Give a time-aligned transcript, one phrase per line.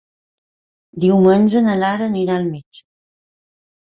[1.03, 2.83] Diumenge na Lara anirà al metge.